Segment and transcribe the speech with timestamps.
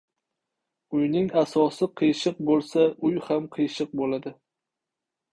[0.99, 4.33] •Uyning asosi qiyshiq bo‘lsa, uy ham qiyshiq bo‘ladi.